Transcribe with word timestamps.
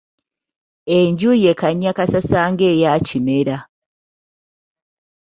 Enju 0.97 1.31
ye 1.43 1.53
Kannyakassasa 1.59 2.39
ng'eya 2.51 2.91
Kimera. 3.07 3.57